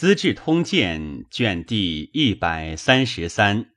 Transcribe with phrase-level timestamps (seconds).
[0.00, 3.72] 资治通鉴》卷第一百三十三，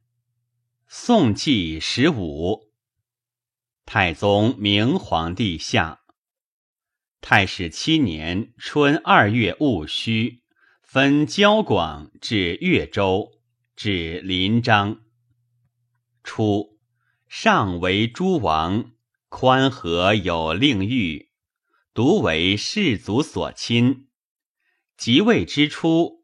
[0.87, 2.71] 宋纪十五，
[3.87, 6.01] 太宗明皇帝下。
[7.21, 10.43] 太史七年春二月戊戌，
[10.83, 13.31] 分交广至越州，
[13.75, 14.99] 至临漳。
[16.23, 16.77] 初，
[17.27, 18.91] 上为诸王，
[19.27, 21.29] 宽和有令谕，
[21.95, 24.09] 独为士族所亲。
[25.01, 26.23] 即位之初，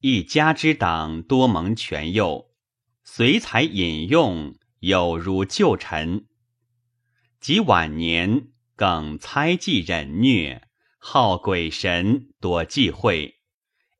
[0.00, 2.50] 一家之党多蒙权佑，
[3.04, 6.26] 随才引用，有如旧臣。
[7.38, 10.60] 及晚年，更猜忌忍虐，
[10.98, 13.36] 好鬼神，多忌讳，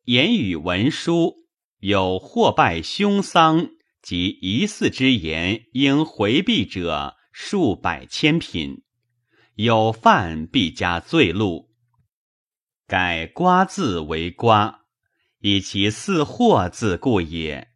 [0.07, 1.47] 言语文书
[1.79, 3.69] 有祸败凶丧
[4.02, 8.83] 及疑似之言，应回避者数百千品，
[9.55, 11.66] 有犯必加罪禄。
[12.89, 14.85] 改瓜字为瓜，
[15.41, 17.73] 以其似祸字故也。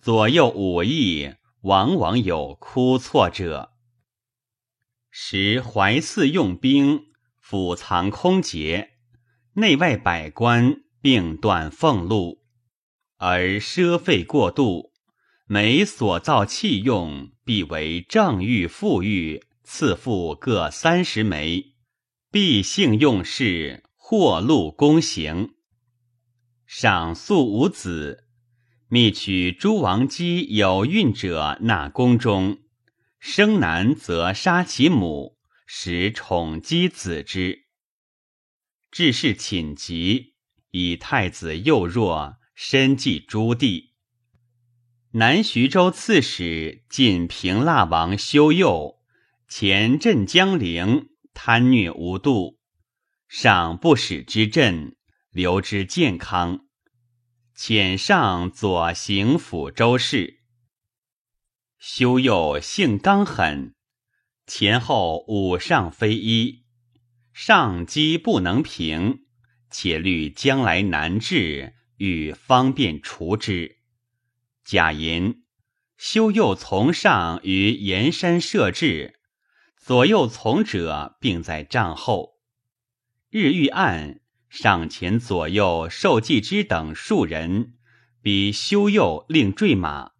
[0.00, 3.72] 左右武艺，往往有枯错者。
[5.10, 7.06] 时怀寺用兵，
[7.40, 8.90] 府藏空劫，
[9.54, 12.44] 内外百官并断俸禄，
[13.16, 14.92] 而奢费过度。
[15.46, 21.74] 每所造器用，必为正玉、富玉，赐赋各三十枚，
[22.30, 23.82] 必幸用事。
[24.10, 25.50] 或禄公行，
[26.64, 28.24] 赏素无子，
[28.88, 32.56] 密取诸王姬有孕者纳宫中，
[33.20, 37.66] 生男则杀其母，使宠姬子之。
[38.90, 40.36] 至是寝疾，
[40.70, 43.92] 以太子幼弱，身寄诸弟。
[45.10, 49.02] 南徐州刺史晋平腊王修佑，
[49.50, 52.57] 前镇江陵，贪虐无度。
[53.28, 54.96] 上不使之镇，
[55.30, 56.66] 留之健康。
[57.54, 60.40] 遣上左行府周氏。
[61.78, 63.74] 修佑性刚狠，
[64.46, 66.64] 前后五上非一，
[67.34, 69.26] 上机不能平，
[69.70, 73.80] 且虑将来难治，欲方便除之。
[74.64, 75.44] 贾寅，
[75.98, 79.20] 修佑从上于岩山设置，
[79.76, 82.37] 左右从者并在帐后。
[83.30, 87.74] 日欲暗，上前左右受祭之等数人，
[88.22, 90.12] 比修右令坠马，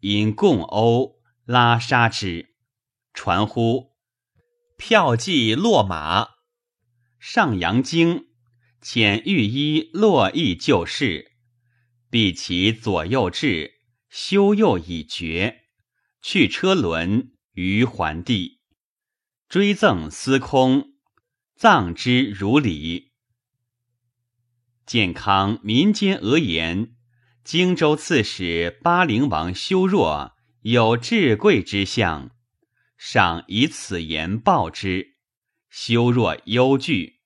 [0.00, 1.16] 因共殴
[1.46, 2.54] 拉杀之。
[3.14, 3.92] 传呼
[4.76, 6.28] 票骑落马，
[7.18, 8.26] 上阳经
[8.82, 11.32] 遣御医洛邑救事，
[12.10, 15.62] 避其左右至，修右已绝，
[16.20, 18.60] 去车轮于还地，
[19.48, 20.89] 追赠司空。
[21.60, 23.12] 葬之如礼。
[24.86, 26.94] 健康民间讹言，
[27.44, 30.32] 荆州刺史巴陵王修若
[30.62, 32.30] 有至贵之相，
[32.96, 35.18] 上以此言报之。
[35.68, 37.20] 修若忧惧。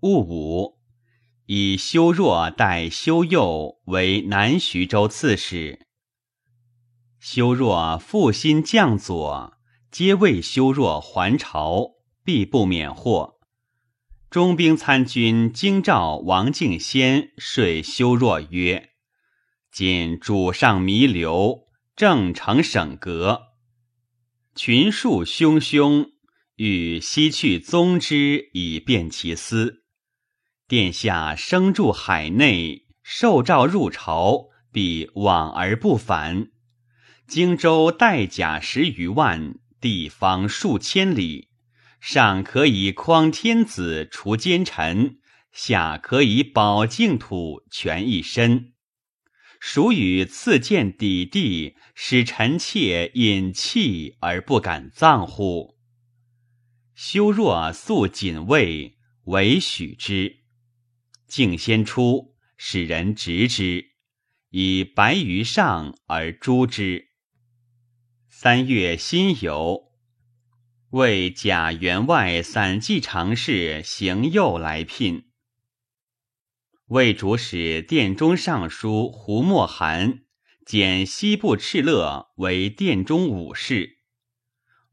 [0.00, 0.78] 戊午，
[1.44, 5.86] 以修若代修佑为南徐州刺史。
[7.20, 9.52] 修若负心将佐，
[9.90, 11.97] 皆为修若还朝。
[12.28, 13.38] 必不免祸。
[14.28, 18.90] 中兵参军京兆王敬先遂修若曰
[19.72, 21.60] ：“今主上弥留，
[21.96, 23.44] 正成省阁，
[24.54, 26.10] 群庶汹汹，
[26.56, 29.84] 欲西去宗之，以便其私。
[30.66, 36.50] 殿下生住海内，受诏入朝，必往而不返。
[37.26, 41.48] 荆州带甲十余万，地方数千里。”
[42.00, 45.18] 上可以匡天子，除奸臣；
[45.52, 48.72] 下可以保净土，全一身。
[49.60, 55.76] 孰与赐剑抵地，使臣妾隐泣而不敢葬乎？
[56.94, 60.44] 修若素谨畏，唯许之。
[61.26, 63.84] 敬先出，使人执之，
[64.50, 67.08] 以白于上而诛之。
[68.28, 69.87] 三月辛酉。
[70.90, 75.26] 为贾员外散骑常侍邢佑来聘。
[76.86, 80.20] 魏主使殿中尚书胡默涵
[80.64, 83.98] 减西部敕勒为殿中武士。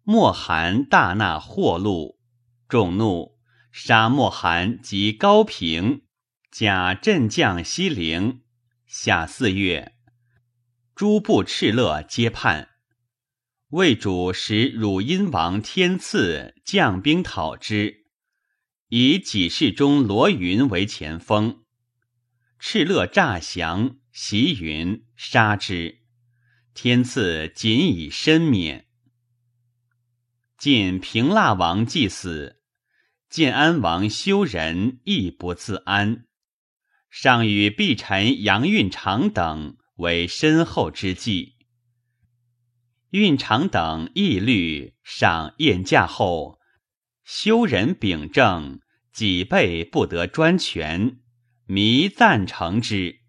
[0.03, 2.19] 默涵大纳货禄，
[2.67, 3.37] 众怒，
[3.71, 6.03] 杀默涵及高平，
[6.51, 8.41] 假镇将西陵。
[8.85, 9.93] 下四月，
[10.93, 12.74] 诸部敕勒皆叛。
[13.69, 18.05] 魏主使汝阴王天赐将兵讨之，
[18.89, 21.63] 以己世中罗云为前锋。
[22.59, 25.97] 敕勒诈降，袭云杀之。
[26.75, 28.85] 天赐仅以身免。
[30.59, 32.61] 晋平腊王既死，
[33.29, 36.25] 建安王修仁亦不自安，
[37.09, 41.54] 上与毕臣杨运长等为身后之计。
[43.11, 46.59] 运常等议律，上宴驾后，
[47.23, 48.79] 修仁秉政，
[49.13, 51.19] 己辈不得专权，
[51.65, 53.21] 弥赞成之。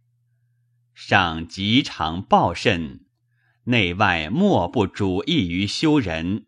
[0.95, 3.07] 上极常暴甚，
[3.65, 6.47] 内外莫不主意于修仁。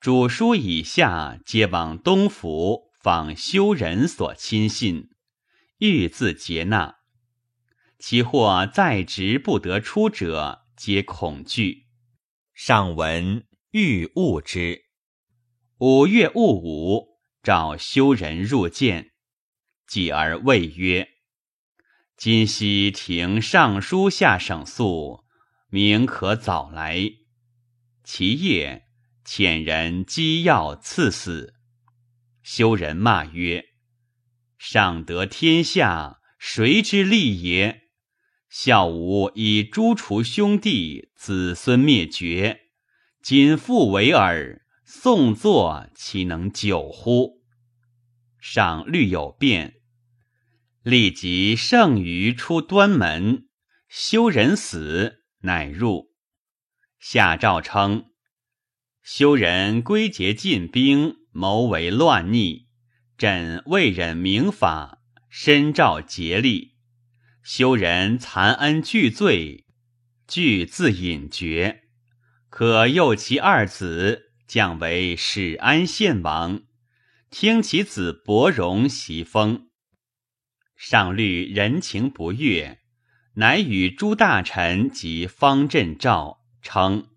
[0.00, 5.10] 主书以下皆往东府访修人所亲信，
[5.78, 6.96] 欲自接纳。
[7.98, 11.87] 其或在职不得出者，皆恐惧。
[12.60, 14.82] 上闻欲误之。
[15.78, 19.12] 五月戊午，召修人入见，
[19.86, 21.08] 继而谓曰
[22.18, 25.22] ：“今夕廷上书下省诉，
[25.70, 27.08] 明可早来。”
[28.02, 28.86] 其夜。
[29.24, 31.54] 遣人机要赐死，
[32.42, 33.66] 修人骂曰
[34.58, 37.87] ：“上得天下，谁之利也？
[38.48, 42.60] 孝武以诛除兄弟，子孙灭绝，
[43.22, 47.42] 仅复为尔，宋作岂能久乎？”
[48.40, 49.74] 上虑有变，
[50.82, 53.48] 立即剩余出端门，
[53.88, 56.12] 修人死，乃入。
[56.98, 58.06] 下诏称。
[59.02, 62.68] 修人归结进兵，谋为乱逆。
[63.16, 66.77] 朕未忍明法，深召竭力。
[67.50, 69.64] 修人残恩俱罪，
[70.26, 71.84] 俱自隐绝。
[72.50, 76.64] 可诱其二子降为始安县王，
[77.30, 79.70] 听其子伯荣袭封。
[80.76, 82.80] 上虑人情不悦，
[83.36, 87.08] 乃与诸大臣及方阵诏称。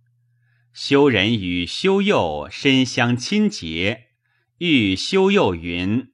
[0.72, 4.06] 修人与修佑深相亲结，
[4.60, 6.10] 欲修佑云：“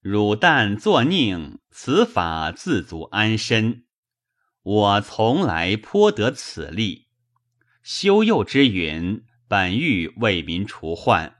[0.00, 3.84] 汝但作佞，此法自足安身。
[4.62, 7.08] 我从来颇得此利。
[7.82, 11.36] 修佑之云，本欲为民除患，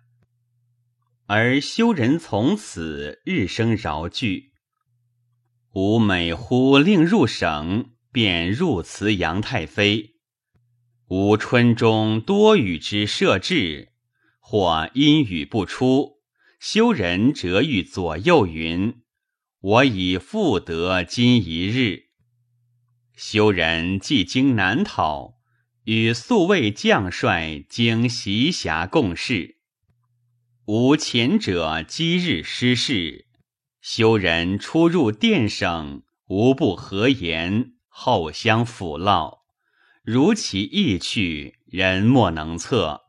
[1.27, 4.53] 而修人从此日生饶惧。
[5.75, 10.15] 吾每乎令入省，便入辞杨太妃。”
[11.09, 13.93] 吾春中多与之设置，
[14.41, 16.18] 或阴雨不出，
[16.59, 19.03] 修人则欲左右云
[19.61, 22.07] ：“我已复得今一日。”
[23.15, 25.35] 修人既经难讨，
[25.85, 29.57] 与宿卫将帅经袭侠共事。
[30.67, 33.27] 吾前者积日失事，
[33.81, 39.39] 修人出入殿省，无不和言，后相抚烙。
[40.03, 43.03] 如其意去，人莫能测。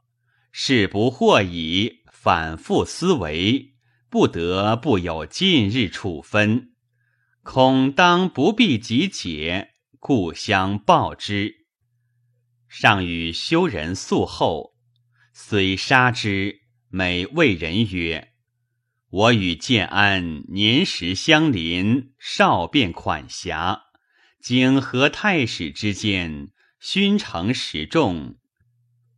[0.52, 3.76] 事不惑矣，反复思维，
[4.10, 6.74] 不得不有近日处分。
[7.44, 9.70] 恐当不必即解，
[10.00, 11.66] 故相报之。
[12.68, 14.74] 上与修人素后，
[15.32, 18.34] 虽杀之，每谓人曰
[19.10, 23.84] ：“我与建安年时相邻，少便款狭，
[24.42, 26.50] 经和太史之间。”
[26.82, 28.38] 勋成始重，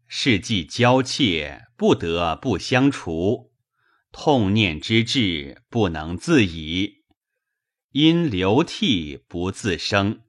[0.07, 3.51] 事迹交切，不得不相除。
[4.11, 7.05] 痛念之至，不能自已，
[7.89, 10.21] 因流涕不自生。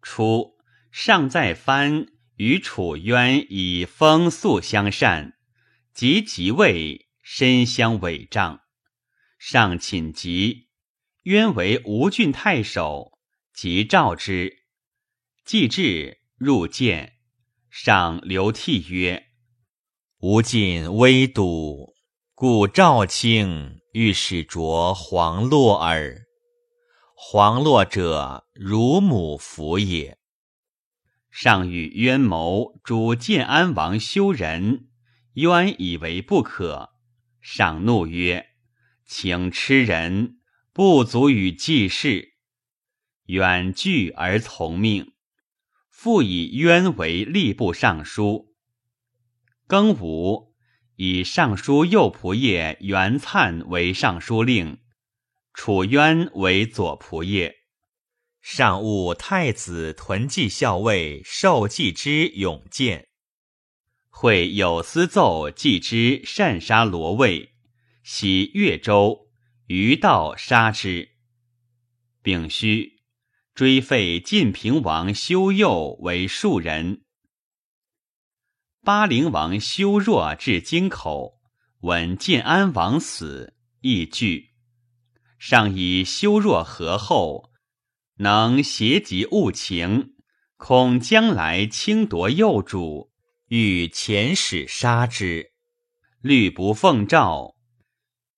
[0.00, 0.58] 初，
[0.92, 5.36] 尚在藩与楚渊以风素相善，
[5.92, 8.60] 及即位，身相委仗。
[9.40, 10.68] 上寝疾，
[11.24, 13.18] 渊为吴郡太守，
[13.52, 14.66] 即召之。
[15.44, 17.18] 既至，入见，
[17.68, 19.24] 上流涕曰
[20.28, 21.94] ：“吾尽微笃，
[22.34, 26.26] 故赵卿欲使着黄络耳。
[27.14, 30.18] 黄络者，汝母服也。”
[31.30, 34.88] 上与渊谋主建安王修仁，
[35.34, 36.90] 渊以为不可。
[37.40, 38.46] 上怒曰
[39.06, 40.40] ：“请吃人，
[40.72, 42.32] 不足与济事。”
[43.26, 45.12] 远惧而从命。
[45.88, 48.45] 复以渊为吏部尚书。
[49.68, 50.54] 庚午，
[50.94, 54.78] 以尚书右仆射袁粲为尚书令，
[55.54, 57.52] 楚渊为左仆射。
[58.40, 63.08] 上务太子屯骑校尉受季之勇荐，
[64.08, 67.50] 会有司奏季之擅杀罗魏，
[68.04, 69.26] 徙越州，
[69.66, 71.08] 于道杀之。
[72.22, 73.00] 丙戌，
[73.52, 77.02] 追废晋平王修佑为庶人。
[78.86, 81.40] 巴陵王修若至京口，
[81.80, 84.50] 闻建安王死，亦惧。
[85.40, 87.50] 上以修若和厚，
[88.18, 90.14] 能协及物情，
[90.56, 93.10] 恐将来轻夺幼主，
[93.48, 95.50] 欲遣使杀之。
[96.20, 97.56] 律不奉诏，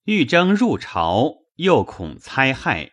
[0.04, 2.92] 欲征入朝，又恐猜害。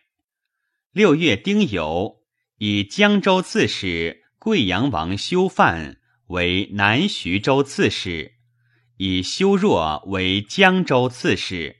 [0.92, 2.18] 六月丁酉，
[2.58, 5.96] 以江州刺史贵阳王修范
[6.28, 8.36] 为南徐州刺史，
[8.96, 11.76] 以修若为江州刺史。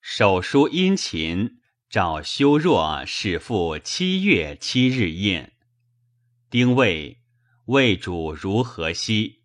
[0.00, 5.52] 手书殷勤，召修若使赴七月七日宴。
[6.48, 7.22] 丁未，
[7.66, 9.42] 魏主如何兮？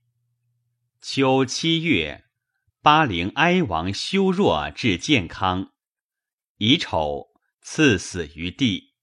[1.01, 2.25] 秋七月。
[2.83, 5.71] 巴陵哀王修若至健康，
[6.57, 7.27] 乙丑
[7.61, 8.95] 赐死于地。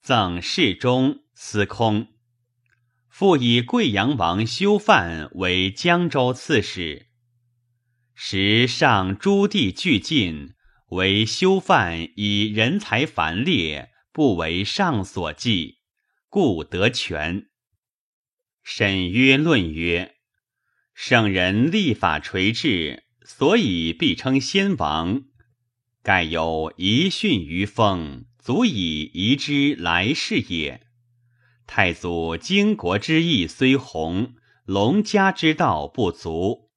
[0.00, 2.08] 赠侍中司空，
[3.12, 7.08] 复以贵阳王修范为江州刺史。
[8.14, 10.54] 时上诸地俱尽，
[10.88, 15.80] 唯修范以人才繁列，不为上所忌，
[16.30, 17.48] 故得权。
[18.62, 20.14] 沈约论曰。
[20.94, 25.24] 圣人立法垂治，所以必称先王。
[26.02, 30.86] 盖有遗训于风，足以移之来世也。
[31.74, 34.34] 太祖经国之义虽宏，
[34.66, 36.68] 隆家之道不足。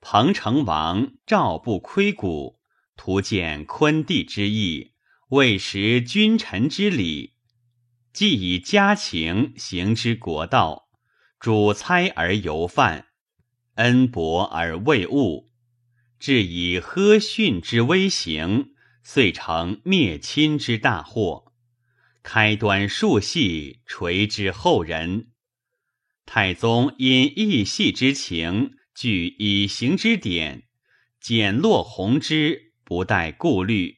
[0.00, 2.60] 彭城王赵不窥古，
[2.96, 4.92] 图见昆帝之意，
[5.30, 7.34] 未识君臣之礼。
[8.12, 10.88] 既以家情行之国道，
[11.40, 13.08] 主猜而犹犯。
[13.74, 15.50] 恩薄而未务，
[16.20, 21.49] 至以呵训之威行，遂成灭亲之大祸。
[22.22, 25.28] 开端数系，垂之后人。
[26.26, 30.64] 太宗因义系之情，具以行之典，
[31.20, 33.96] 简落弘之，不待顾虑。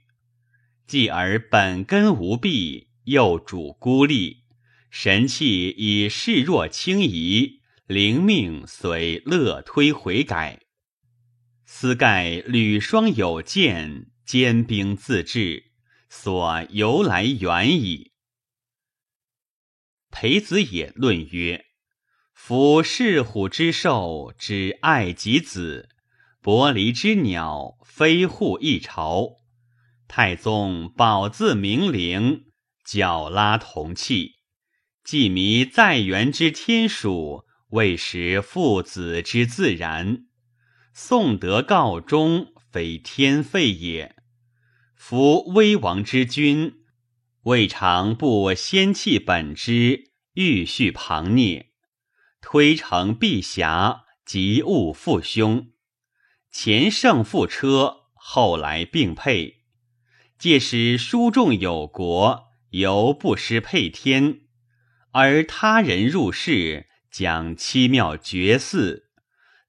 [0.87, 4.45] 继而本根无弊，又主孤立，
[4.91, 7.61] 神气以示弱轻移。
[7.89, 10.61] 灵命遂乐推悔改，
[11.67, 15.73] 斯盖吕双有见，坚兵自治，
[16.09, 18.12] 所由来远矣。
[20.13, 21.65] 裴子也论曰
[22.33, 25.89] ：“夫噬虎之兽，之爱己子；
[26.41, 29.39] 伯离之鸟，非护一巢。
[30.07, 32.45] 太宗宝字明灵，
[32.85, 34.35] 角拉同气，
[35.03, 40.27] 既迷在元之天数。”未识父子之自然，
[40.93, 44.15] 宋德告终，非天废也。
[44.95, 46.82] 夫威王之君，
[47.43, 51.73] 未尝不先弃本之，欲续旁孽，
[52.41, 55.67] 推诚避狭，及物复凶。
[56.53, 59.63] 前胜负车，后来并配，
[60.39, 64.43] 借使书众有国，犹不失配天，
[65.11, 66.89] 而他人入世。
[67.11, 69.03] 讲七妙绝嗣，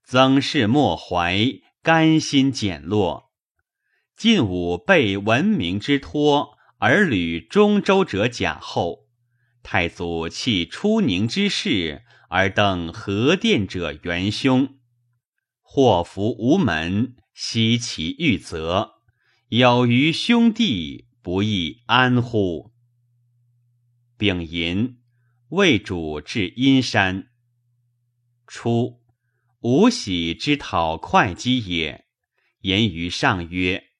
[0.05, 1.45] 曾氏莫怀，
[1.81, 3.33] 甘心减落。
[4.15, 9.07] 晋武被文明之托，而履中州者假后；
[9.63, 14.75] 太祖弃出宁之事，而登和殿者元凶。
[15.61, 18.95] 祸福无门，悉其欲责。
[19.47, 22.73] 有余兄弟，不亦安乎？
[24.17, 24.97] 丙寅，
[25.51, 27.29] 魏主至阴山。
[28.45, 28.99] 初，
[29.61, 32.03] 吴喜之讨会稽也，
[32.59, 33.91] 言于上曰：“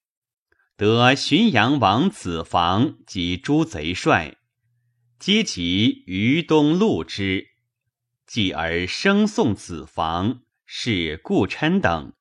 [0.83, 4.35] 得浔阳王子房及诸贼帅，
[5.17, 7.51] 皆集于东路之。
[8.27, 12.11] 继而生送子房，是故琛等。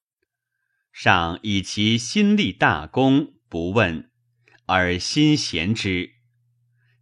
[0.92, 4.12] 上以其心立大功，不问，
[4.66, 6.12] 而心贤之。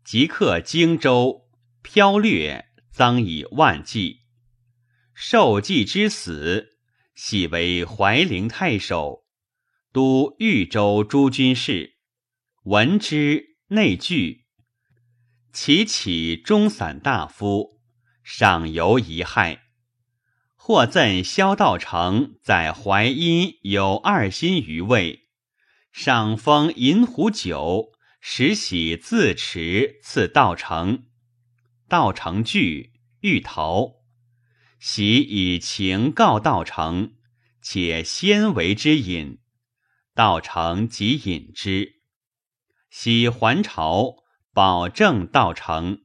[0.02, 1.42] 即克荆州，
[1.82, 4.20] 飘掠，赃以万计。”
[5.12, 6.78] 受季之死，
[7.14, 9.26] 系为怀陵太守，
[9.92, 11.96] 都豫州诸军事。
[12.62, 14.44] 闻之，内惧。
[15.52, 17.80] 其起中散大夫，
[18.22, 19.64] 赏犹遗害。
[20.54, 25.28] 或赠萧道成在淮阴有二心余位，
[25.90, 31.06] 赏封银壶酒，时喜自持赐道成。
[31.88, 32.92] 道成惧，
[33.22, 33.94] 欲逃。
[34.78, 37.14] 喜以情告道成，
[37.60, 39.39] 且先为之饮，
[40.14, 42.00] 道成即饮之。
[42.90, 44.16] 喜还朝，
[44.52, 46.00] 保证道成。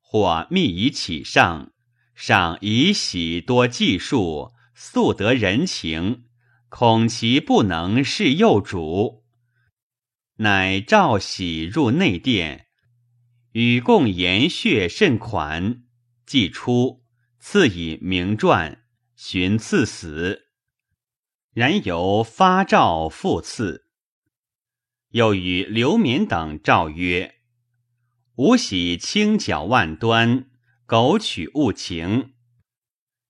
[0.00, 1.72] 或密以启上，
[2.14, 6.26] 上以喜多计数，素得人情，
[6.68, 9.24] 恐其不能事幼主，
[10.36, 12.66] 乃召喜入内殿，
[13.52, 15.82] 与共言血甚款，
[16.26, 17.02] 既出，
[17.40, 18.84] 赐以名传，
[19.16, 20.43] 寻赐死。
[21.54, 23.86] 然由发诏复赐，
[25.10, 27.36] 又与刘勉等诏曰。
[28.34, 30.50] 吾喜清剿万端，
[30.84, 32.32] 苟取物情。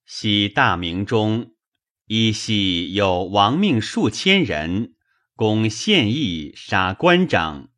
[0.07, 1.53] 喜大明中，
[2.07, 4.95] 依稀有亡命数千人，
[5.37, 7.69] 攻献义杀官长。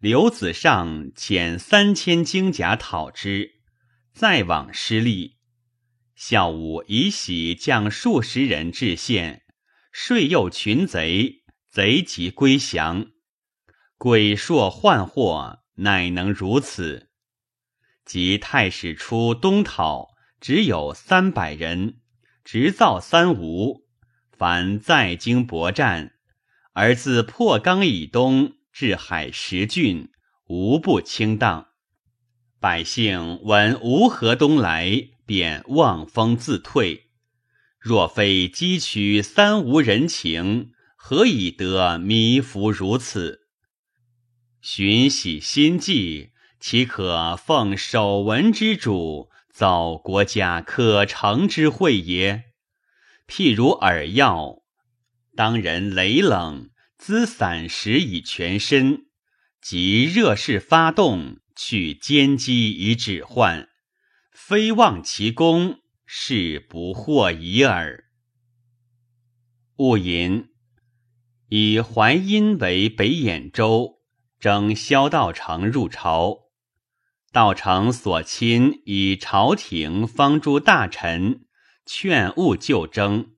[0.00, 3.60] 刘子尚遣三千精甲讨之，
[4.12, 5.36] 再往失利。
[6.16, 9.44] 孝武以喜将数十人至县，
[9.90, 13.06] 说诱群贼，贼即归降。
[13.98, 15.60] 鬼硕幻惑。
[15.80, 17.08] 乃能如此。
[18.04, 20.08] 及太史出东讨，
[20.40, 22.00] 只有三百人，
[22.44, 23.86] 直造三吴。
[24.30, 26.14] 凡在京搏战，
[26.72, 30.10] 而自破冈以东至海十郡，
[30.48, 31.68] 无不倾荡。
[32.58, 37.09] 百姓闻吴河东来，便望风自退。
[37.80, 43.40] 若非积取三无人情，何以得弥服如此？
[44.60, 52.44] 寻喜心计，岂可奉守文之主，造国家可成之会也？
[53.26, 54.58] 譬如饵药，
[55.34, 56.68] 当人雷冷，
[56.98, 59.06] 滋散食以全身；
[59.62, 63.70] 即热势发动，去坚机以止患。
[64.32, 65.79] 非忘其功，
[66.12, 68.06] 是不惑已耳。
[69.76, 70.48] 戊寅，
[71.50, 74.00] 以淮阴为北兖州。
[74.40, 76.48] 征萧道成入朝，
[77.30, 81.46] 道成所亲以朝廷方诸大臣
[81.86, 83.36] 劝勿就征。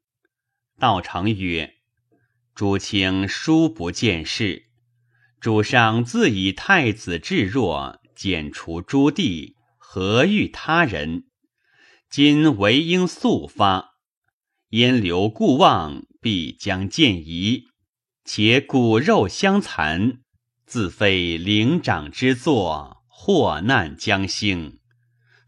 [0.78, 1.74] 道成曰
[2.56, 4.70] ：“诸卿殊不见事，
[5.38, 11.26] 主上自以太子至弱，剪除诸弟，何欲他人？
[12.12, 13.94] 今唯应速发，
[14.68, 17.68] 焉留故望，必将见疑，
[18.22, 20.18] 且骨肉相残。”
[20.68, 24.78] 自非灵长之作，祸难将兴，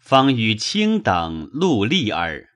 [0.01, 2.49] 方与卿等戮力耳。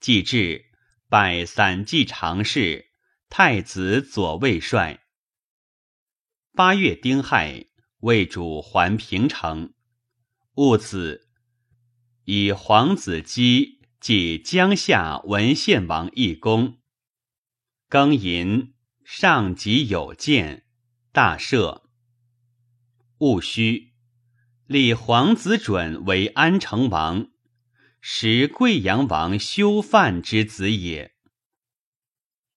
[0.00, 0.64] 既至，
[1.10, 2.86] 拜散骑常侍、
[3.28, 5.02] 太子左卫帅。
[6.54, 7.66] 八月丁亥，
[8.00, 9.74] 魏主还平城。
[10.54, 11.25] 戊子，
[12.28, 16.78] 以皇子姬即江夏文献王一功。
[17.88, 20.64] 庚寅，上级有见，
[21.12, 21.82] 大赦。
[23.18, 23.92] 戊戌，
[24.66, 27.28] 立皇子准为安成王，
[28.00, 31.14] 时贵阳王修范之子也。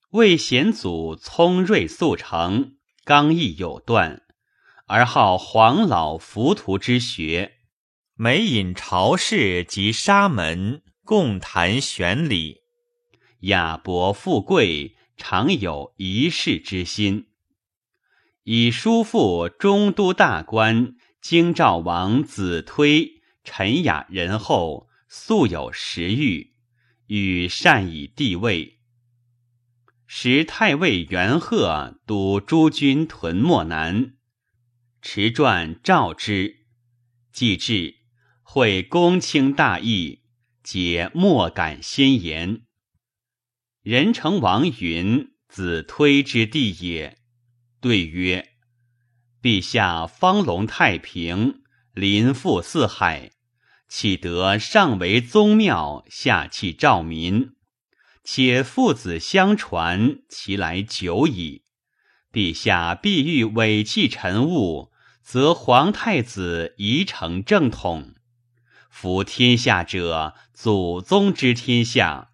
[0.09, 4.23] 魏显祖聪锐速成，刚毅有断，
[4.87, 7.58] 而好黄老浮屠之学，
[8.21, 12.57] 每引朝士及沙门共谈玄理，
[13.43, 17.27] 雅博富贵，常有一世之心。
[18.43, 26.51] 以叔父中都大官京兆王子推陈雅仁厚，素有食欲，
[27.07, 28.81] 与善以地位。
[30.05, 34.17] 时太尉元贺督诸军屯漠南，
[35.01, 36.65] 持传召之，
[37.31, 37.98] 既至，
[38.51, 40.23] 会公卿大义，
[40.63, 42.63] 皆莫敢先言。
[43.83, 47.19] 人成王云：“子推之地也。”
[47.79, 48.53] 对曰
[49.39, 51.61] ：“陛下方隆太平，
[51.93, 53.33] 临覆四海，
[53.87, 57.51] 岂得上为宗庙，下弃兆民？
[58.23, 61.65] 且父子相传，其来久矣。
[62.33, 68.15] 陛下必欲委弃臣物，则皇太子宜成正统。
[68.99, 72.31] 夫天下者，祖宗之天下。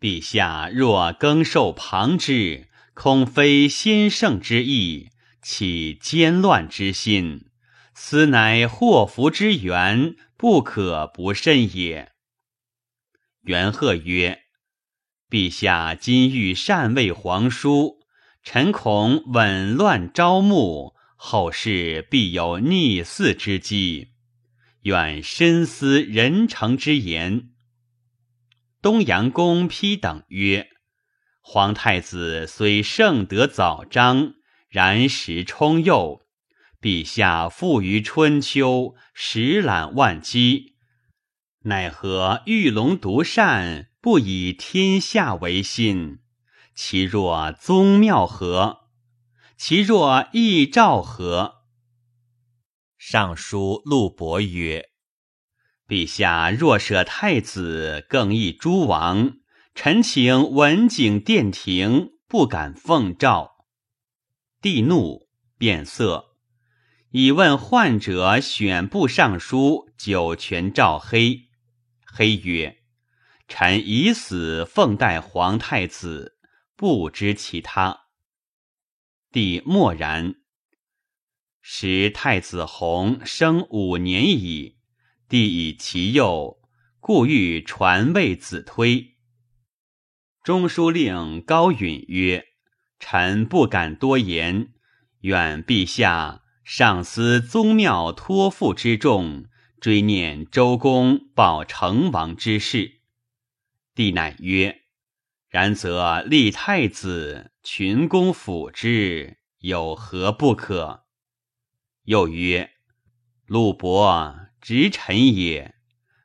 [0.00, 5.10] 陛下若更受旁之。”恐非先圣之意，
[5.42, 7.46] 起奸乱之心，
[7.92, 12.12] 此乃祸福之源，不可不慎也。
[13.42, 14.42] 元贺曰
[15.28, 17.98] ：“陛下今欲禅位皇叔，
[18.44, 24.12] 臣恐紊乱朝暮，后世必有逆嗣之机，
[24.84, 27.50] 愿深思仁诚之言。”
[28.80, 30.70] 东阳公批等曰。
[31.46, 34.32] 皇太子虽圣德早彰，
[34.70, 36.22] 然时冲幼，
[36.80, 40.76] 陛下富于春秋，实览万机，
[41.64, 46.20] 奈何玉龙独善，不以天下为心？
[46.74, 48.88] 其若宗庙何？
[49.58, 51.63] 其若义兆何？
[53.06, 54.88] 尚书陆伯曰
[55.86, 59.34] ：“陛下若舍太子，更易诸王。
[59.74, 63.66] 臣请文景殿庭，不敢奉诏。”
[64.62, 66.38] 帝怒，变色，
[67.10, 71.50] 以问患者选部尚书九泉赵黑。
[72.06, 72.78] 黑曰
[73.46, 76.38] ：“臣已死，奉代皇太子。”
[76.74, 78.06] 不知其他。
[79.30, 80.36] 帝默然。
[81.66, 84.76] 时太子弘生五年矣，
[85.30, 86.58] 帝以其幼，
[87.00, 89.14] 故欲传位子推。
[90.42, 92.48] 中书令高允曰
[93.00, 94.74] ：“臣不敢多言，
[95.20, 99.46] 愿陛下上思宗庙托付之重，
[99.80, 103.00] 追念周公保成王之事。”
[103.96, 104.82] 帝乃曰。
[105.48, 111.03] 然则立太子，群公辅之，有何不可？
[112.04, 112.70] 又曰：
[113.46, 115.74] 陆伯直臣也，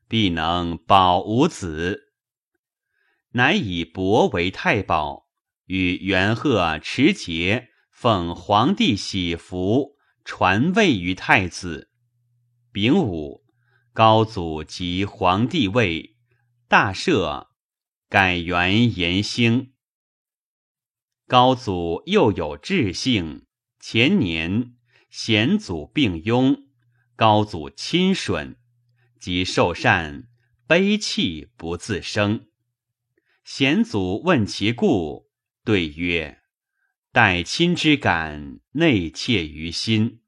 [0.08, 2.14] 必能保吾子。
[3.32, 5.28] 乃以伯为太保，
[5.66, 11.90] 与元贺持节，奉皇帝玺符，传位于太子。
[12.72, 13.46] 丙午，
[13.94, 16.18] 高祖即皇帝位，
[16.68, 17.48] 大赦。
[18.10, 19.74] 改元延兴。
[21.28, 23.46] 高祖又有志性，
[23.80, 24.74] 前年
[25.10, 26.66] 显祖病庸，
[27.16, 28.56] 高祖亲吮，
[29.20, 30.28] 即受禅，
[30.68, 32.48] 悲泣不自生。
[33.44, 35.30] 显祖问其故，
[35.66, 36.40] 对曰
[37.12, 40.22] ：“待亲之感，内切于心。”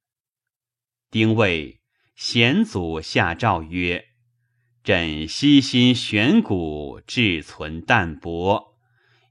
[1.11, 1.81] 丁未，
[2.15, 4.05] 显祖下诏曰。
[4.83, 8.79] 朕悉心选古，志存淡泊。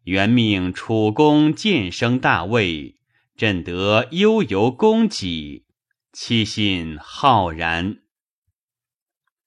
[0.05, 3.00] 原命楚公渐生大位，
[3.41, 5.65] 朕得悠游供给，
[6.13, 8.03] 其心浩然。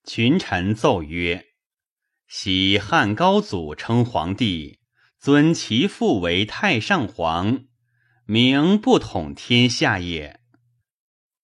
[0.03, 1.49] 群臣奏曰
[2.25, 4.79] ：“昔汉高祖称皇帝，
[5.19, 7.65] 尊其父为太上皇，
[8.25, 10.39] 名不统天下也。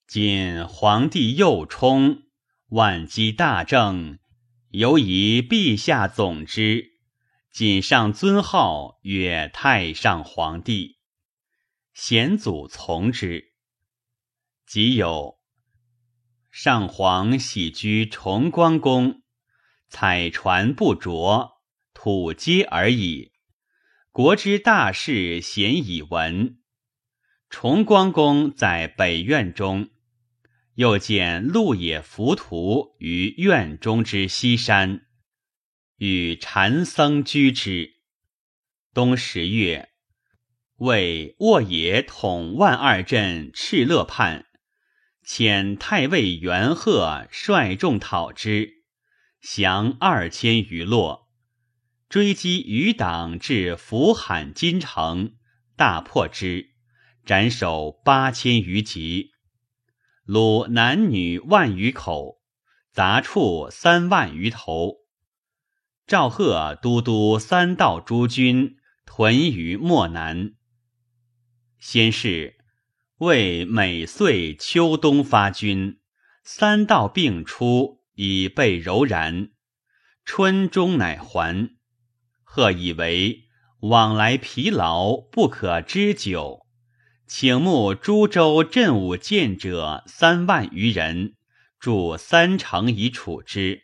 [0.07, 2.23] 今皇帝幼冲，
[2.69, 4.17] 万机大政。”
[4.73, 6.93] 尤以陛下总之，
[7.51, 10.98] 谨上尊号曰太上皇帝。
[12.01, 13.51] 贤祖从之。
[14.65, 15.37] 即有
[16.49, 19.21] 上皇喜居崇光宫，
[19.89, 21.61] 彩船不着，
[21.93, 23.33] 土阶而已。
[24.13, 26.61] 国之大事，鲜以闻。
[27.49, 29.89] 崇光宫在北院中。
[30.75, 35.05] 又见鹿野浮屠于院中之西山，
[35.97, 37.97] 与禅僧居之。
[38.93, 39.88] 冬十月，
[40.79, 44.45] 为沃野统万二镇敕勒叛，
[45.25, 48.69] 遣太尉元贺率众讨之，
[49.41, 51.27] 降二千余落，
[52.07, 55.33] 追击余党至福罕金城，
[55.75, 56.69] 大破之，
[57.25, 59.31] 斩首八千余级。
[60.25, 62.39] 虏男女万余口，
[62.93, 64.99] 杂畜三万余头。
[66.07, 70.53] 赵贺都督三道诸军屯于漠南。
[71.79, 72.57] 先是，
[73.19, 75.99] 为每岁秋冬发军，
[76.43, 79.51] 三道并出，以备柔然。
[80.25, 81.77] 春终乃还。
[82.43, 83.45] 贺以为
[83.79, 86.65] 往来疲劳，不可知久。
[87.25, 91.35] 请募诸州镇武建者三万余人，
[91.79, 93.83] 筑三城以处之。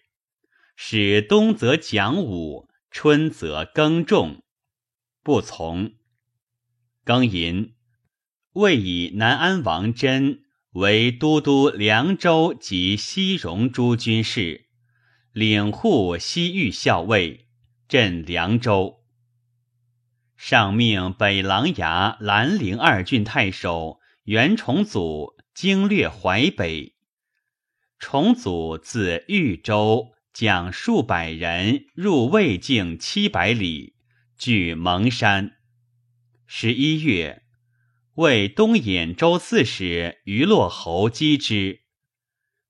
[0.76, 4.44] 使冬则讲武，春则耕种，
[5.24, 5.94] 不从。
[7.06, 7.75] 庚寅，
[8.56, 14.68] 魏以南安王真为都督凉州及西戎诸军事，
[15.34, 17.48] 领护西域校尉，
[17.90, 19.04] 镇凉州。
[20.38, 26.96] 上命北琅琊、兰陵二郡太守袁崇祖经略淮北。
[28.00, 33.96] 崇祖自豫州将数百人入魏境七百里，
[34.38, 35.58] 据蒙山。
[36.46, 37.44] 十一月，
[38.16, 41.82] 为东兖州刺史于洛侯击之，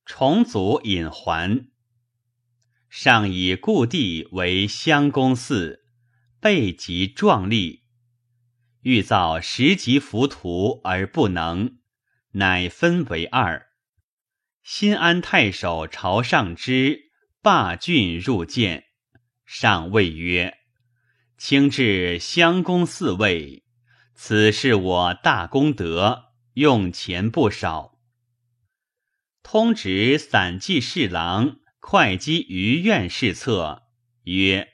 [0.06, 1.68] 重组引还。
[2.90, 5.82] 上以故地为襄公寺。
[6.42, 7.86] 备极壮丽，
[8.82, 11.80] 欲造十级浮屠而不能，
[12.34, 13.66] 乃分为二。
[14.62, 17.10] 新安太守朝上之
[17.42, 18.84] 罢郡入见，
[19.44, 20.60] 上谓曰
[21.40, 23.64] ：“卿至襄公寺位，
[24.15, 27.99] 此是我大功德，用钱不少。”
[29.43, 33.84] 通直散骑侍郎会稽于院侍策
[34.23, 34.69] 曰：“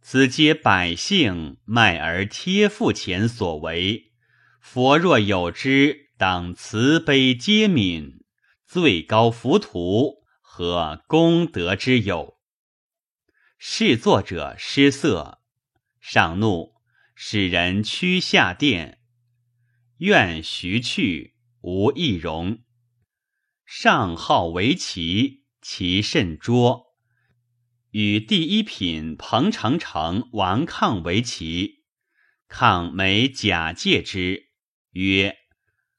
[0.00, 4.12] 此皆百姓卖而贴付钱所为，
[4.60, 8.20] 佛若有之，当慈悲皆悯。”
[8.72, 12.38] 最高浮屠和功德之有，
[13.58, 15.40] 侍作者失色，
[16.00, 16.74] 上怒，
[17.22, 18.98] 使人驱下殿。
[19.98, 22.60] 愿徐去，无易容。
[23.66, 26.94] 上好围棋，棋甚拙，
[27.90, 31.84] 与第一品彭城城王抗为棋，
[32.48, 34.46] 抗每假借之，
[34.92, 35.36] 曰。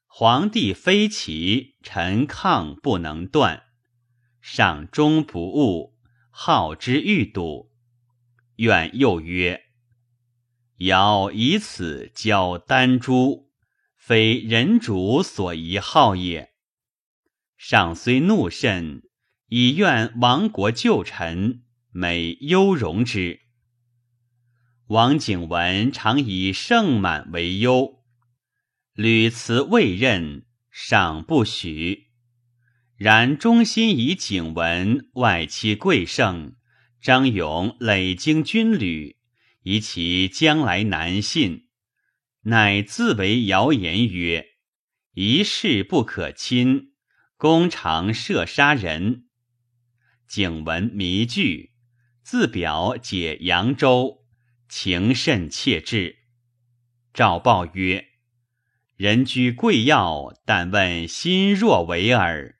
[0.08, 3.62] 皇帝非其臣抗不能断，
[4.40, 5.96] 上终不悟，
[6.30, 7.70] 好之欲睹。
[8.56, 9.66] 愿又曰
[10.84, 13.50] ：“尧以此教丹朱，
[13.96, 16.50] 非人主所宜好也。”
[17.58, 19.02] 上虽怒甚，
[19.46, 23.40] 以愿亡国旧臣，美忧容之。
[24.88, 28.02] 王景文常以盛满为忧。
[28.94, 32.08] 屡辞未任，赏不许。
[32.96, 36.56] 然忠心以景文外戚贵盛，
[37.00, 39.16] 张勇累经军旅，
[39.62, 41.68] 以其将来难信，
[42.42, 44.46] 乃自为谣言曰
[45.14, 46.92] ：“一事不可亲，
[47.36, 49.26] 公常射杀人。”
[50.28, 51.72] 景文迷惧，
[52.22, 54.24] 自表解扬州，
[54.68, 56.16] 情甚切至。
[57.12, 58.08] 赵报曰。
[58.96, 62.58] 人居贵要，但问心若为耳。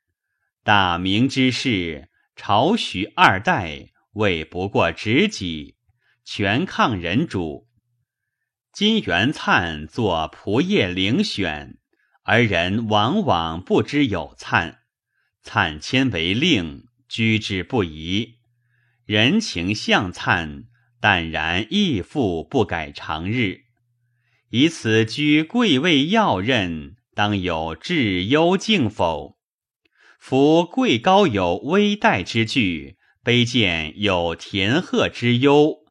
[0.65, 5.77] 大明之事，朝许二代，未不过执己，
[6.25, 7.69] 全抗人主。
[8.73, 11.79] 金元灿作仆夜领选，
[12.23, 14.79] 而人往往不知有灿。
[15.43, 18.39] 灿迁为令，居之不疑。
[19.05, 20.65] 人情向灿，
[21.01, 23.65] 淡然亦复不改常日。
[24.51, 29.39] 以此居贵位要任，当有至幽敬否？
[30.19, 35.82] 夫贵高有危殆之惧，卑贱有田鹤之忧。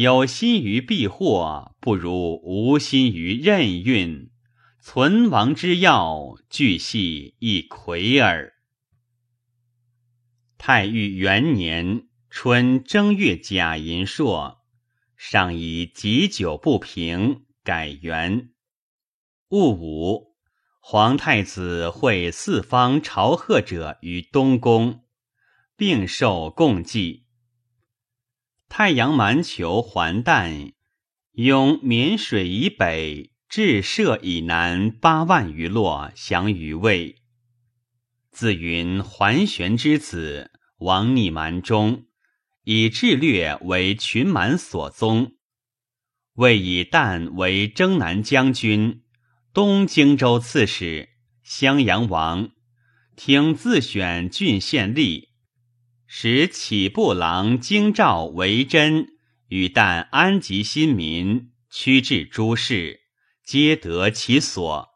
[0.00, 4.30] 有心于避祸，不如无心于任运。
[4.80, 8.54] 存亡之要，俱系一魁耳。
[10.56, 14.58] 太裕元年春正月甲寅朔，
[15.16, 17.46] 上以积久不平。
[17.64, 18.50] 改元
[19.48, 20.36] 戊午，
[20.80, 25.02] 皇太子会四方朝贺者于东宫，
[25.76, 27.24] 并受共祭。
[28.68, 30.72] 太阳蛮酋还旦，
[31.32, 37.16] 拥沔水以北，至涉以南八万余落，降于魏。
[38.30, 42.04] 自云桓玄之子，王逆蛮中，
[42.64, 45.32] 以智略为群蛮所宗。
[46.34, 49.02] 魏以旦为征南将军、
[49.52, 51.08] 东荆州刺史、
[51.42, 52.50] 襄阳王，
[53.16, 55.27] 听自选郡县吏，
[56.10, 59.18] 使起步郎京兆为真，
[59.48, 63.02] 与旦安吉新民，驱至诸事，
[63.44, 64.88] 皆得其所。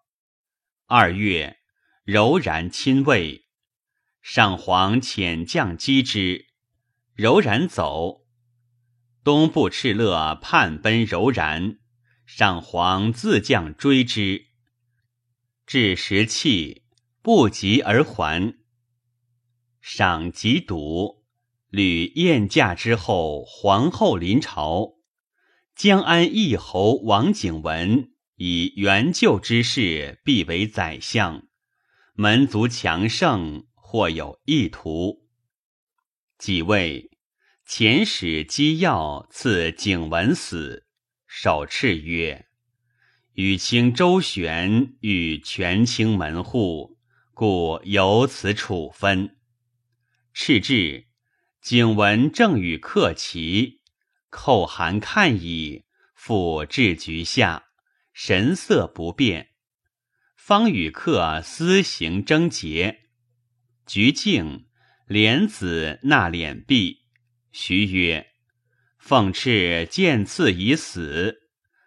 [0.87, 1.59] 二月，
[2.05, 3.45] 柔然亲魏，
[4.23, 6.47] 上皇遣将击之，
[7.15, 8.23] 柔然走。
[9.23, 11.79] 东部敕勒叛奔柔然，
[12.25, 14.47] 上皇自将追之，
[15.67, 16.85] 至时气，
[17.21, 18.62] 不及而还。
[19.83, 21.23] 赏及笃，
[21.69, 24.95] 吕宴驾之后，皇后临朝，
[25.77, 31.47] 江安义侯王景文以援救之事，必为宰相，
[32.15, 35.27] 门族强盛，或有意图。
[36.39, 37.11] 几位。
[37.65, 40.85] 遣使机要赐景文死，
[41.27, 42.47] 手敕曰
[43.33, 46.99] ：“与卿周旋，与权倾门户，
[47.33, 49.37] 故由此处分。”
[50.35, 51.07] 赤至，
[51.61, 53.81] 景文正与客齐，
[54.31, 57.65] 叩函看矣，复至局下，
[58.13, 59.51] 神色不变。
[60.37, 63.03] 方与客私行征节，
[63.87, 64.67] 局静，
[65.07, 67.03] 莲子纳敛毕。
[67.53, 68.33] 徐曰
[68.99, 71.43] ：“奉敕见赐已死，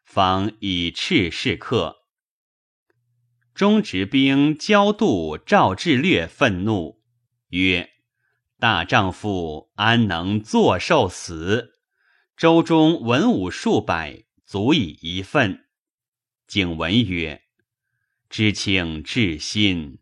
[0.06, 1.98] 方以敕示客。”
[3.56, 7.02] 中执兵焦度赵志略愤怒，
[7.50, 7.90] 曰
[8.60, 11.74] ：“大丈夫安能坐受死？
[12.38, 15.66] 周中文武数百，足以一愤。”
[16.48, 17.42] 景文曰
[18.30, 20.00] ：“知卿至心，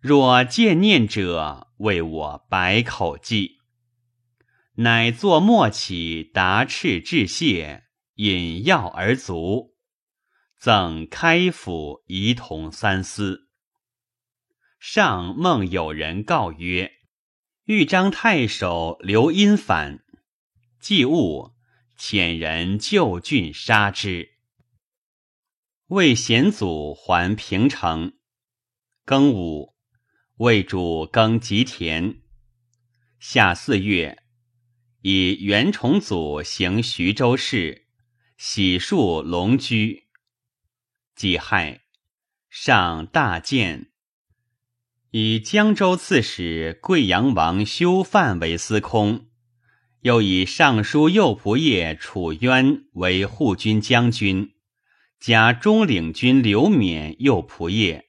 [0.00, 3.58] 若见念者，为我百口计。”
[4.76, 9.76] 乃作末起，达赤致谢，引药而卒。
[10.56, 13.48] 赠开府仪同三司。
[14.78, 16.92] 上梦有人告曰
[17.68, 20.02] ：“豫章太守刘因反，
[20.80, 21.52] 既误，
[21.98, 24.30] 遣人就郡杀之。”
[25.88, 28.14] 魏显祖还平城。
[29.04, 29.74] 庚午，
[30.36, 32.22] 魏主耕吉田。
[33.20, 34.22] 夏四月，
[35.02, 37.86] 以袁崇祖行徐州事，
[38.38, 40.08] 洗漱龙居。
[41.14, 41.82] 己亥，
[42.48, 43.92] 上大建，
[45.10, 49.26] 以江州刺史贵阳王修范为司空，
[50.02, 54.50] 又以尚书右仆射楚渊为护军将军，
[55.18, 58.04] 加中领军刘勉右仆射，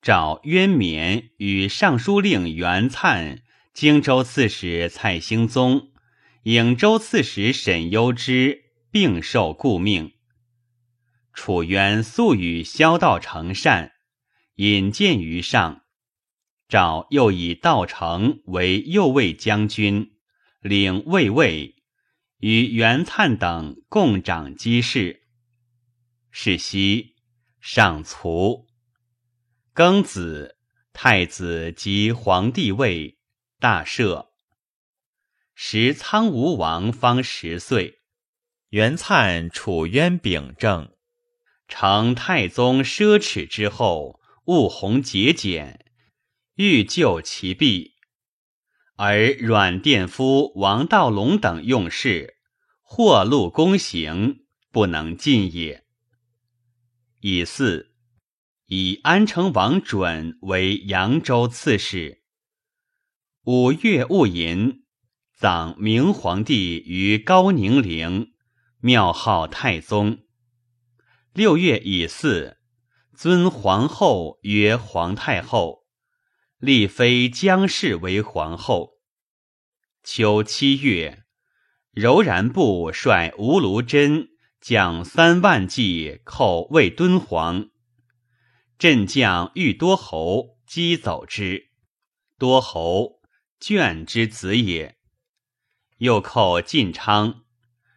[0.00, 3.40] 召渊勉与尚书令袁粲、
[3.74, 5.88] 荆州刺史蔡兴宗、
[6.44, 10.12] 颍州刺史沈攸之并受顾命。
[11.34, 13.94] 楚渊素与萧道成善，
[14.54, 15.82] 引荐于上。
[16.70, 20.12] 赵又以道成为右卫将军，
[20.60, 21.74] 领卫尉，
[22.38, 25.24] 与袁粲等共掌机事。
[26.30, 27.16] 是夕，
[27.60, 28.68] 上卒。
[29.74, 30.56] 庚子，
[30.92, 33.18] 太子即皇帝位，
[33.58, 34.28] 大赦。
[35.56, 37.98] 时苍梧王方十岁，
[38.68, 40.92] 袁粲、楚渊秉政。
[41.66, 45.84] 承太宗奢侈之后，务弘节俭，
[46.56, 47.94] 欲救其弊，
[48.96, 52.36] 而阮殿夫王道隆等用事，
[52.82, 55.84] 或禄公行，不能进也。
[57.20, 57.94] 以四，
[58.66, 62.22] 以安成王准为扬州刺史。
[63.44, 64.84] 五月戊寅，
[65.34, 68.32] 葬明皇帝于高宁陵，
[68.80, 70.18] 庙号太宗。
[71.32, 72.58] 六月乙巳，
[73.16, 75.79] 尊皇后曰皇太后，
[76.60, 78.98] 立妃姜氏为皇后。
[80.04, 81.24] 秋七月，
[81.90, 84.28] 柔然部率吴卢真
[84.60, 87.70] 将三万骑寇魏敦煌，
[88.78, 91.70] 镇将欲多侯击走之，
[92.36, 93.22] 多侯
[93.58, 94.98] 眷之子也。
[95.96, 97.44] 又寇晋昌，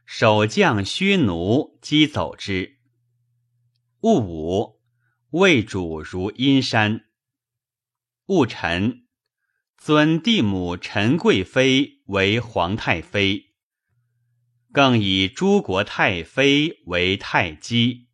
[0.06, 2.78] 守将薛奴击走之。
[4.00, 4.80] 戊午，
[5.32, 7.08] 魏主如阴山。
[8.28, 9.04] 戊辰，
[9.78, 13.48] 尊帝母陈贵妃为皇太妃，
[14.72, 18.08] 更以诸国太妃为太姬。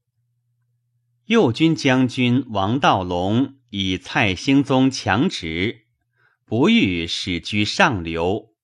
[1.26, 5.86] 右军将军王道隆以蔡兴宗强职，
[6.43, 8.56] 不欲使居上流。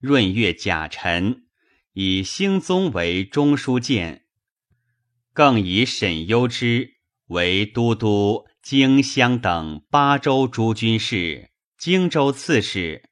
[0.00, 1.44] 闰月甲辰，
[1.92, 4.24] 以兴宗为中书监。
[5.32, 6.94] 更以沈攸之
[7.26, 13.08] 为都督荆襄等八州诸军事、荆州刺史。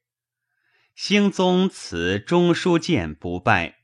[0.94, 3.78] 兴宗辞中书监不拜。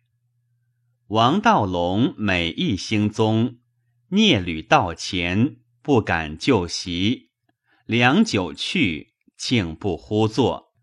[1.09, 3.61] 王道隆每议兴宗，
[4.09, 7.31] 聂履道前，不敢就席。
[7.87, 10.75] 良久去，竟不呼坐。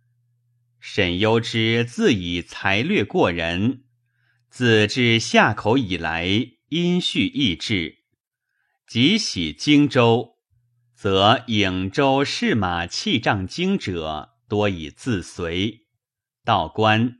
[0.79, 3.83] 沈攸之自以才略过人，
[4.49, 6.27] 自至夏口以来。
[6.69, 7.97] 因序易志，
[8.87, 10.30] 即喜荆州，
[11.01, 15.87] 则颍州士马器仗精者多以自随。
[16.45, 17.17] 道官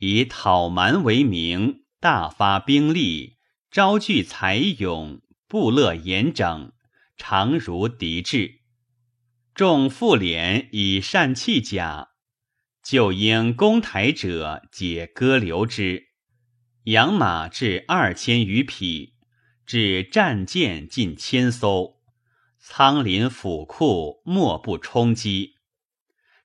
[0.00, 3.38] 以讨蛮为名，大发兵力，
[3.70, 6.72] 招聚才勇，部勒严整，
[7.16, 8.60] 常如敌志。
[9.54, 12.08] 众妇敛以善弃甲，
[12.84, 16.08] 就应攻台者，解割留之。
[16.84, 19.14] 养马至二千余匹，
[19.64, 22.01] 至战舰近千艘，
[22.64, 25.56] 仓廪府库莫不充饥。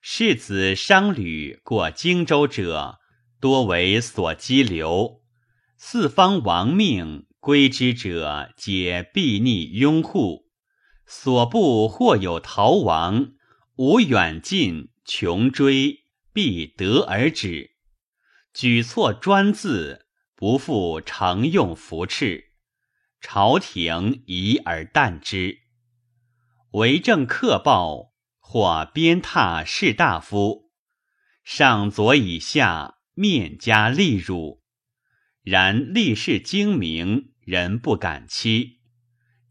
[0.02, 2.98] 世子商旅过荆州者，
[3.40, 5.22] 多为所羁留；
[5.78, 10.48] 四方亡命归之者，皆避逆拥护。
[11.06, 13.34] 所部或有逃亡，
[13.76, 16.00] 无远近，穷追，
[16.34, 17.72] 必得而止。
[18.54, 20.04] 举措专自。
[20.40, 22.52] 不复常用服赤，
[23.20, 25.62] 朝廷疑而惮之。
[26.78, 30.70] 为政克暴，或鞭挞士大夫，
[31.44, 34.62] 上左以下面加利辱。
[35.42, 38.80] 然立事精明，人不敢欺。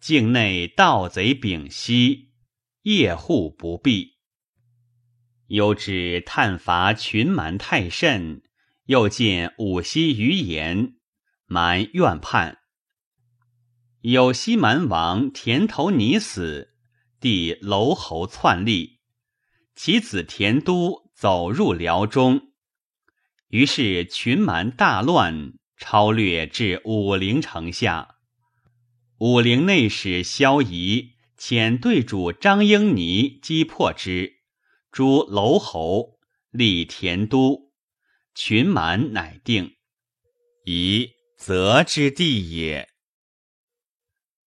[0.01, 2.31] 境内盗贼丙息，
[2.83, 4.18] 夜户不闭。
[5.49, 8.43] 有指探伐群蛮太甚，
[8.85, 10.95] 又见五溪余言，
[11.47, 12.59] 蛮怨叛。
[14.03, 16.76] 有西蛮王田头拟死，
[17.20, 19.00] 弟楼侯篡立，
[19.74, 22.52] 其子田都走入辽中，
[23.48, 25.54] 于是群蛮大乱。
[25.78, 28.16] 超略至武陵城下，
[29.18, 34.38] 武陵内史萧仪遣对主张英尼击破之，
[34.90, 36.18] 诛楼侯，
[36.50, 37.70] 立田都，
[38.34, 39.76] 群蛮乃定。
[40.64, 42.88] 夷则之地也。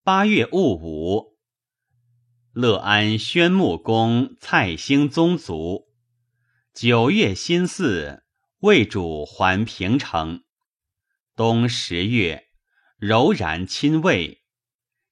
[0.03, 1.29] 八月戊午，
[2.60, 5.88] 乐安宣穆公蔡兴宗族。
[6.74, 8.22] 九月辛巳，
[8.60, 10.43] 魏主还平城。
[11.38, 12.49] 冬十月，
[12.97, 14.43] 柔然亲魏，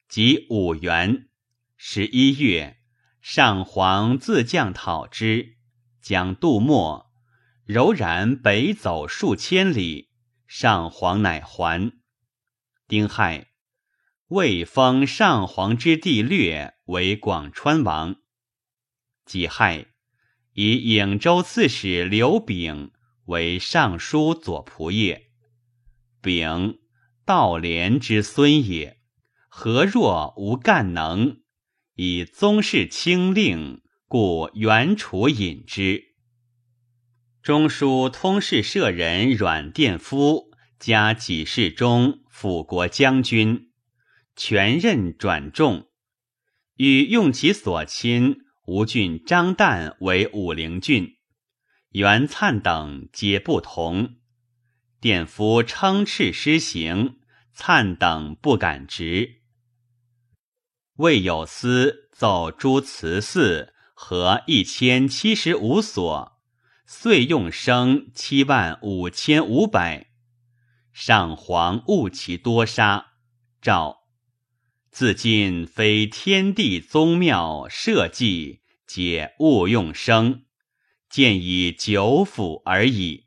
[0.09, 1.29] 及五元。
[1.77, 2.79] 十一月，
[3.21, 5.55] 上皇自将讨之，
[6.01, 7.09] 将渡没。
[7.63, 10.09] 柔然北走数千里，
[10.47, 11.93] 上皇乃还。
[12.89, 13.51] 丁亥，
[14.27, 18.17] 魏封上皇之弟略为广川王。
[19.25, 19.87] 己亥，
[20.53, 22.91] 以颍州刺史刘炳
[23.25, 25.21] 为尚书左仆射。
[26.21, 26.79] 丙，
[27.25, 28.99] 道廉之孙也，
[29.47, 31.41] 何若无干能？
[31.95, 36.15] 以宗室清令，故原处引之。
[37.41, 43.71] 中书通事舍人阮殿夫加己事中、辅国将军，
[44.35, 45.89] 全任转重，
[46.77, 51.17] 与用其所亲吴郡张旦为武陵郡，
[51.89, 54.17] 袁粲等皆不同。
[54.99, 57.19] 殿夫称敕施行，
[57.55, 59.41] 粲等不敢直。
[60.97, 66.39] 魏有司奏诸祠寺合一千七十五所，
[66.85, 70.11] 岁用生七万五千五百。
[70.93, 73.13] 上皇误其多杀，
[73.61, 74.06] 诏：
[74.97, 80.41] 自今非天地宗庙社稷，皆勿用生，
[81.07, 83.26] 见以九府而已。